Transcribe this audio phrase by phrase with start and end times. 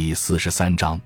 [0.00, 1.00] 第四十三章，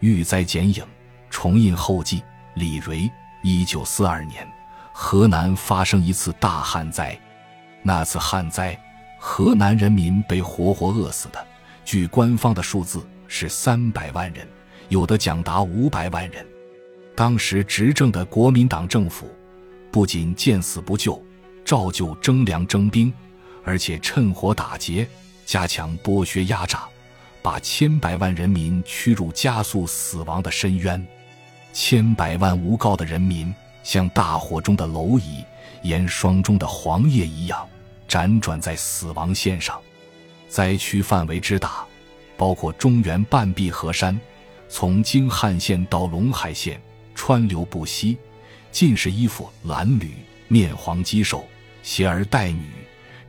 [0.00, 0.84] 遇灾剪影，
[1.30, 2.24] 重印后记。
[2.54, 3.08] 李蕊，
[3.40, 4.44] 一九四二年，
[4.92, 7.16] 河南发生一次大旱灾。
[7.84, 8.76] 那次旱灾，
[9.16, 11.46] 河南人民被活活饿死的，
[11.84, 14.44] 据官方的数字是三百万人，
[14.88, 16.44] 有的讲达五百万人。
[17.14, 19.30] 当时执政的国民党政府，
[19.92, 21.24] 不仅见死不救，
[21.64, 23.14] 照旧征粮征兵，
[23.62, 25.08] 而且趁火打劫，
[25.46, 26.88] 加强剥削压榨。
[27.42, 31.04] 把千百万人民驱入加速死亡的深渊，
[31.72, 35.44] 千百万无告的人民像大火中的蝼蚁、
[35.82, 37.68] 严霜中的黄叶一样，
[38.08, 39.78] 辗转在死亡线上。
[40.48, 41.84] 灾区范围之大，
[42.36, 44.18] 包括中原半壁河山，
[44.68, 46.80] 从京汉线到陇海线，
[47.14, 48.16] 川流不息，
[48.70, 50.10] 尽是衣服褴褛、
[50.46, 51.44] 面黄肌瘦、
[51.82, 52.66] 携儿带女，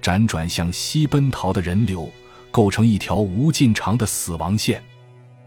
[0.03, 2.11] 辗转向西奔逃的人流。
[2.53, 4.79] 构成一条无尽长的死亡线。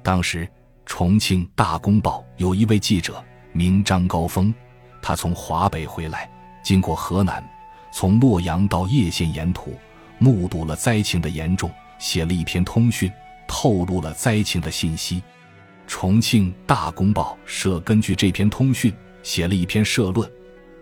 [0.02, 0.46] 当时，
[0.84, 4.52] 重庆《大公报》有一位记者名张高峰，
[5.00, 6.28] 他从华北回来，
[6.64, 7.48] 经过河南，
[7.92, 9.72] 从洛阳到叶县沿途，
[10.18, 13.08] 目睹了灾情的严重，写了一篇通讯，
[13.46, 15.22] 透露了灾情的信息。
[15.86, 20.28] 重庆《大公报》社根据这篇通讯写了一篇社论，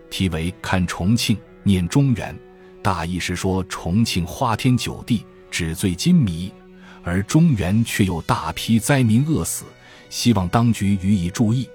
[0.08, 2.34] 题为《看重庆，念中原》，
[2.80, 5.22] 大意是说重庆花天酒地。
[5.54, 6.50] 纸醉金迷，
[7.04, 9.64] 而中原却有大批灾民饿死，
[10.10, 11.68] 希望当局予以注意。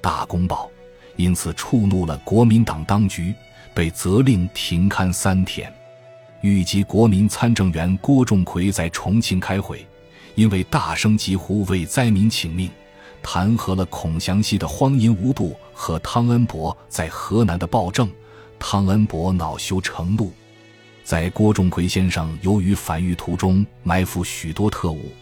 [0.00, 0.68] 大公报
[1.14, 3.32] 因此触怒了国民党当局，
[3.72, 5.72] 被责令停刊三天。
[6.40, 9.86] 豫籍国民参政员郭仲奎在重庆开会，
[10.34, 12.68] 因为大声疾呼为灾民请命，
[13.22, 18.10] 弹劾了孔祥熙的荒淫无度和汤恩伯在河南的暴政。
[18.58, 20.32] 汤恩伯恼羞成怒。
[21.04, 25.12] 在郭仲奎先生由于反狱途中埋伏许多特务，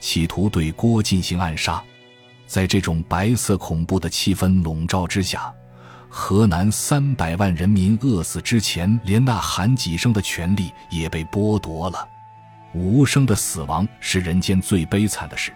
[0.00, 1.82] 企图对郭进行暗杀。
[2.46, 5.52] 在这种白色恐怖的气氛笼罩之下，
[6.08, 12.08] 河南三百万人民饿死之前，连呐喊几声的权利也被剥夺了。
[12.72, 15.52] 无声的死亡是人间最悲惨的事，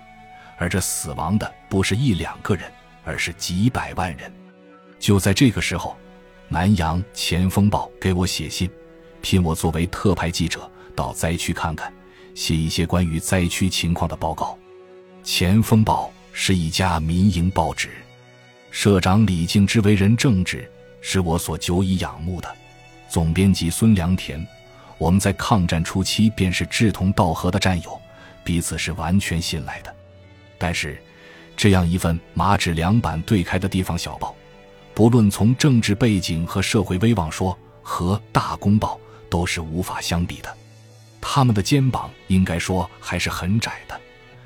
[0.56, 2.71] 而这死亡的不是一两个人，
[3.05, 4.33] 而是几百万人。
[4.99, 5.97] 就在这个时候，
[6.49, 8.69] 南阳《前锋报》给我写信。
[9.21, 11.93] 聘我作为特派记者到灾区看看，
[12.34, 14.56] 写一些关于灾区情况的报告。
[15.31, 17.91] 《前锋报》是一家民营报纸，
[18.71, 20.71] 社长李敬之为人正直，
[21.01, 22.49] 是我所久已仰慕的。
[23.09, 24.47] 总编辑孙良田，
[24.99, 28.01] 我们在抗战初期便是志同道合的战友，
[28.45, 29.95] 彼此是完全信赖的。
[30.57, 31.01] 但是，
[31.57, 34.34] 这样一份马纸两版对开的地方小报，
[34.95, 38.99] 不论从政治背景和社会威望说，和《大公报》。
[39.28, 40.56] 都是无法相比的，
[41.21, 43.99] 他们的肩膀应该说还是很窄的。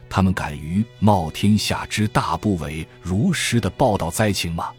[0.09, 4.71] 他们敢于冒天下之大不韪，如实的报道灾情吗？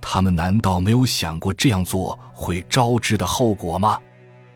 [0.00, 3.98] 他们难道没有想过这样做会招致的后果吗？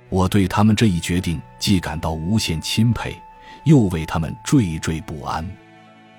[0.09, 3.16] 我对他们这一决定既感到无限钦佩，
[3.65, 5.49] 又为他们惴惴不安。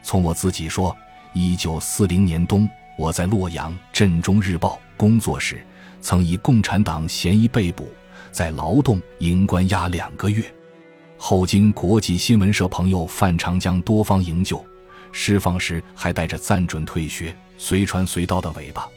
[0.01, 0.95] 从我自己说，
[1.33, 5.65] 一九四零年冬，我在洛阳《镇中日报》工作时，
[6.01, 7.87] 曾以共产党嫌疑被捕。
[8.31, 10.43] 在劳动营关押两个月，
[11.17, 14.63] 后经国际新闻社朋友范长江多方营救，
[15.11, 18.87] 释放时还带着暂准退学、随传随到的尾巴，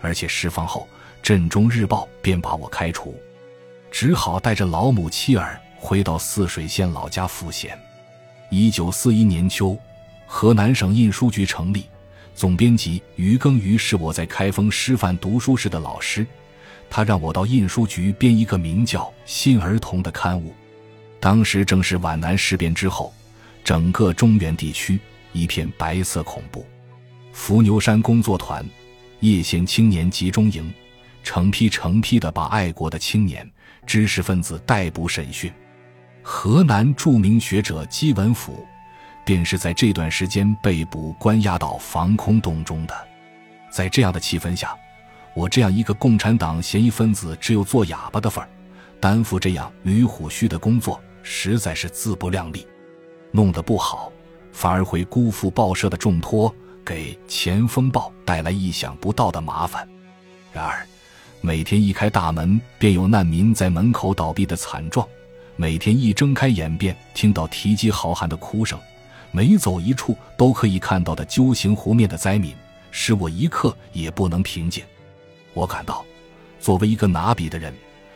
[0.00, 0.86] 而且释放后，
[1.22, 3.14] 《镇中日报》便把我开除，
[3.90, 7.78] 只好带着老母妻儿回到泗水县老家赋闲。
[8.50, 9.78] 一九四一年秋，
[10.26, 11.86] 河南省印书局成立，
[12.34, 16.26] 总编辑于耕于是我在开封师范读书时的老师。
[16.94, 20.54] 他让我到印书局编一个名叫《新儿童》的刊物。
[21.18, 23.14] 当时正是皖南事变之后，
[23.64, 25.00] 整个中原地区
[25.32, 26.66] 一片白色恐怖。
[27.32, 28.62] 伏牛山工作团、
[29.20, 30.70] 叶县青年集中营，
[31.22, 33.50] 成批成批的把爱国的青年、
[33.86, 35.50] 知识分子逮捕审讯。
[36.22, 38.66] 河南著名学者姬文甫，
[39.24, 42.94] 便是在这段时间被捕关押到防空洞中的。
[43.70, 44.76] 在这样的气氛下。
[45.34, 48.48] 我这样一个共产党嫌疑分子，只有做哑巴的份儿，
[49.00, 52.66] 担负这样驴虎须的工作，实在是自不量力。
[53.30, 54.12] 弄得不好，
[54.52, 59.88] 反而会辜负报社的重托，给《前锋报》带来意想不到的麻烦。
[60.52, 60.86] 然而，
[61.40, 65.06] 每天一开大门，便有难民在门口倒闭的惨状；
[65.56, 68.78] 每天一睁开眼，便听到提及好汉的哭声；
[69.30, 72.54] 每走一处，都可以看到的揪刑湖面的灾民，
[72.90, 74.84] 使我一刻也不能平静。
[75.54, 76.04] 我感到，
[76.60, 77.74] 作为一个拿笔的人，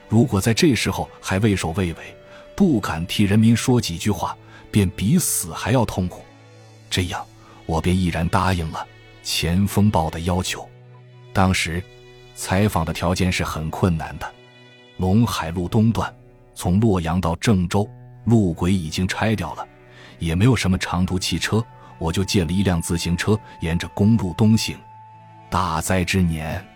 [0.08, 2.16] 如果在这时候还畏首畏尾，
[2.54, 4.36] 不敢替人民说几句话，
[4.70, 6.22] 便比死还要痛苦。
[6.88, 7.24] 这样，
[7.66, 8.78] 我便毅然答应了
[9.26, 10.66] 《前锋报》的要求。
[11.32, 11.82] 当时，
[12.34, 14.32] 采访的条件是很困难的。
[14.98, 16.14] 陇海路东段，
[16.54, 17.86] 从洛阳到郑州，
[18.24, 19.66] 路轨已经拆掉了，
[20.18, 21.62] 也没有什么长途汽车，
[21.98, 24.78] 我就借了一辆自行车，沿着公路东行。
[25.50, 26.66] 大灾之年，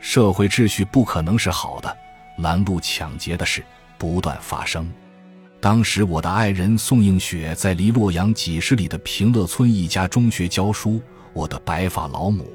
[0.00, 1.96] 社会秩序不可能是好的，
[2.38, 3.62] 拦路抢劫的事
[3.98, 4.90] 不断发生。
[5.60, 11.02] 当时，我的爱人宋映雪在离洛阳几十里的平乐村一家中学教书，
[11.34, 12.50] 我的白发老母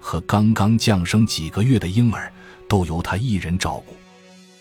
[0.00, 2.32] 和刚刚降生几个月的婴儿
[2.68, 3.96] 都由她一人照顾。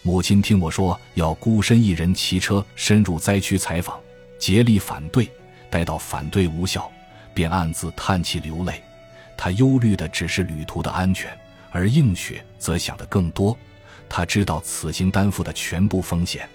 [0.01, 3.99] 母亲听我说要孤身一人骑车深入灾区采访，
[4.39, 5.29] 竭力反对。
[5.69, 6.91] 待到反对无效，
[7.33, 8.83] 便暗自叹气流泪。
[9.35, 11.35] 他忧虑的只是旅途的安全，
[11.73, 13.57] 而映雪则想得更多。
[14.07, 16.47] 他知道此行担负的全部风险。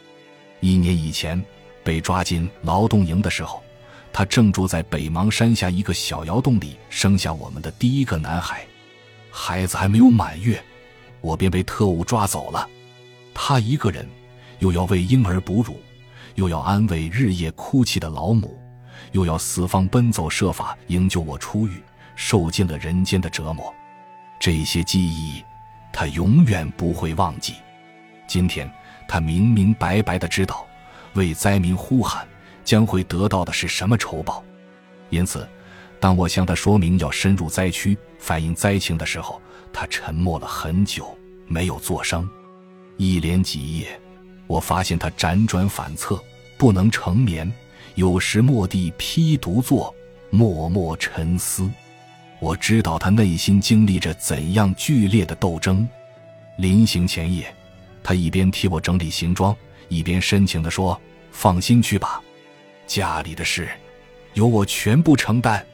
[0.60, 1.42] 一年以前
[1.84, 3.62] 被抓进劳动营的时候，
[4.12, 8.64] 他正住在北邙山下一个小窑洞里，生下我们的第一个男孩。
[9.30, 10.62] 孩子还没有满月，
[11.20, 12.68] 我便被特务抓走了。
[13.34, 14.08] 他一个人，
[14.60, 15.80] 又要为婴儿哺乳，
[16.36, 18.58] 又要安慰日夜哭泣的老母，
[19.12, 21.82] 又要四方奔走设法营救我出狱，
[22.16, 23.72] 受尽了人间的折磨。
[24.38, 25.42] 这些记忆，
[25.92, 27.54] 他永远不会忘记。
[28.26, 28.70] 今天，
[29.08, 30.66] 他明明白白的知道，
[31.14, 32.26] 为灾民呼喊
[32.64, 34.44] 将会得到的是什么酬报。
[35.10, 35.48] 因此，
[35.98, 39.40] 当我向他说明要深入灾区反映灾情的时候，
[39.72, 42.28] 他沉默了很久，没有作声。
[42.96, 44.00] 一连几夜，
[44.46, 46.22] 我发现他辗转反侧，
[46.56, 47.50] 不能成眠，
[47.94, 49.94] 有时蓦地披独坐，
[50.30, 51.68] 默默沉思。
[52.40, 55.88] 我知道他内心经历着怎样剧烈的斗争。
[56.56, 57.54] 临行前夜，
[58.02, 59.56] 他一边替我整理行装，
[59.88, 61.00] 一边深情地说
[61.30, 62.22] ：“放心去吧，
[62.86, 63.68] 家里的事
[64.34, 65.64] 由我全部承担，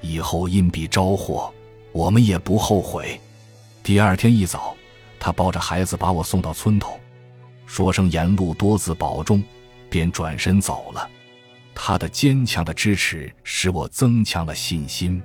[0.00, 1.52] 以后因彼招祸，
[1.92, 3.20] 我们也不后悔。”
[3.82, 4.74] 第二天一早。
[5.20, 6.96] 他抱着孩子把我送到村头，
[7.66, 9.42] 说声沿路多自保重，
[9.90, 11.10] 便转身走了。
[11.74, 15.20] 他的坚强的支持使我增强了信心。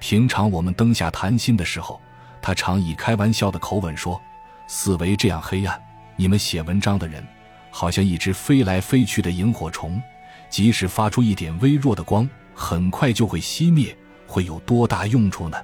[0.00, 2.00] 平常我们灯下谈心的时候，
[2.40, 4.20] 他常以开玩笑的口吻说
[4.66, 5.80] ：“四维这样黑暗，
[6.16, 7.26] 你们写文章的人，
[7.70, 10.00] 好像一只飞来飞去的萤火虫，
[10.48, 13.96] 即使发出一点微弱的光，很快就会熄灭，
[14.26, 15.56] 会有多大用处呢？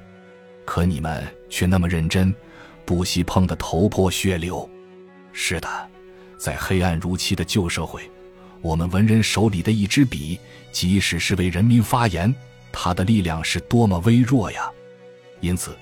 [0.65, 2.35] 可你们却那么认真。”
[2.87, 4.69] 不惜碰得头破血流。
[5.33, 5.89] 是的，
[6.37, 8.03] 在黑暗如漆的旧社会，
[8.61, 10.39] 我们文人手里的一支笔，
[10.71, 12.35] 即使是为人民发言，
[12.75, 14.69] 他的力量是多么微弱呀！
[15.41, 15.75] 因此，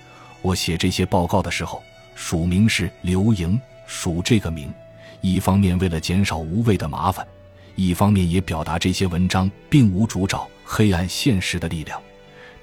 [0.43, 1.83] 我写这些报告的时候，
[2.15, 3.59] 署名是刘莹。
[3.85, 4.73] 署这个名，
[5.21, 7.27] 一方面为了减少无谓的麻烦，
[7.75, 12.01] 一方面也表达这些文章并无主找黑暗现实的力量，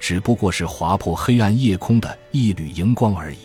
[0.00, 3.38] 只不过是划破黑暗夜空的一缕荧光而已。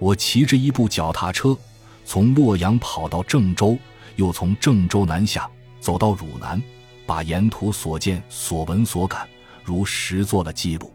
[0.00, 1.56] 我骑着一部脚踏车，
[2.04, 3.78] 从洛阳跑到郑州，
[4.16, 6.60] 又从郑州南下，走到汝南，
[7.06, 9.28] 把沿途所见所闻所感
[9.64, 10.92] 如实做了记录。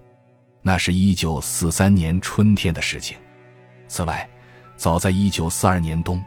[0.62, 3.18] 那是一九四三年春天的事情。
[3.88, 4.30] 此外，
[4.77, 6.24] 早在一九四二年冬，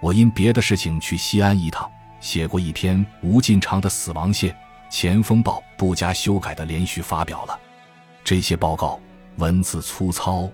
[0.00, 1.90] 我因别的事情去西安一趟，
[2.20, 4.50] 写过一篇吴进长的死亡线，
[4.90, 7.58] 《前锋报》不加修改的连续发表了。
[8.22, 9.00] 这些报告
[9.36, 10.48] 文字粗糙。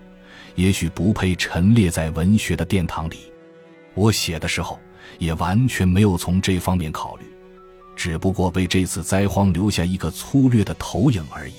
[0.55, 3.31] 也许不配陈列在文学的殿堂里。
[3.93, 4.77] 我写的时候
[5.17, 7.25] 也完全没有从这方面考虑，
[7.99, 11.55] 只不过为这次灾荒留下一个粗略的投影而已。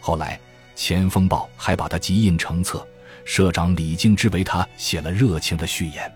[0.00, 0.34] 后来
[0.74, 2.88] 《前锋报》还把它集印成册，
[3.22, 6.10] 社长李敬之为他写了热情的序言。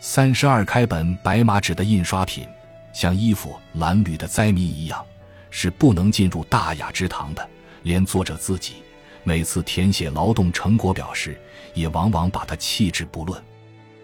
[0.00, 2.48] 三十二开本白马纸的印刷品，
[2.94, 5.04] 像衣服褴褛的灾民一样，
[5.50, 7.46] 是不能进入大雅之堂的，
[7.82, 8.76] 连作者自己。
[9.22, 11.38] 每次填写劳动成果表时，
[11.74, 13.38] 也往往把他弃之不论。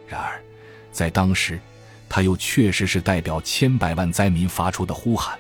[0.07, 0.39] 然而，
[0.93, 1.59] 在当时，
[2.09, 5.39] 他又确实是代表千百万灾民发出的呼喊。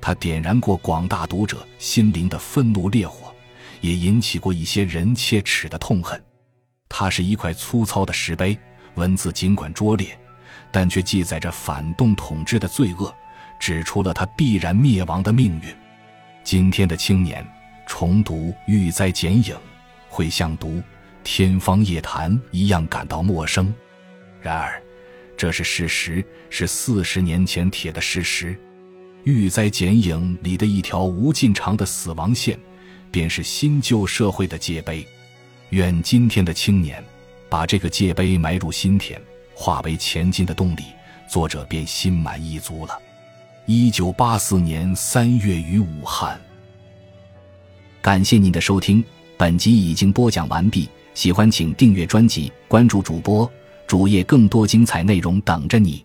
[0.00, 3.34] 他点燃过广大读者心灵的愤怒烈火，
[3.80, 6.22] 也引起过一些人切齿的痛恨。
[6.88, 8.58] 它是一块粗糙的石碑，
[8.94, 10.18] 文字尽管拙劣，
[10.70, 13.14] 但却记载着反动统治的罪恶，
[13.58, 15.74] 指出了他必然灭亡的命运。
[16.42, 17.44] 今天的青年。
[17.86, 19.54] 重读《玉灾剪影》，
[20.08, 20.68] 会像读
[21.22, 23.72] 《天方夜谭》一样感到陌生。
[24.40, 24.82] 然而，
[25.44, 28.58] 这是事实是四十年前铁的事实。
[29.24, 32.58] 玉灾剪影里的一条无尽长的死亡线
[33.10, 35.06] 便是新旧社会的界碑
[35.68, 37.04] 愿今天的青年
[37.50, 39.20] 把这个界碑埋入心田
[39.54, 40.84] 化为前进的动力
[41.28, 42.98] 作者便心满意足了。
[43.66, 46.40] 一九八四年三月于武汉。
[48.00, 49.04] 感谢您的收听
[49.36, 53.46] 本集已经播讲完毕喜欢请订阅专辑关注主播
[53.86, 56.03] 主页更多精彩内容等着你。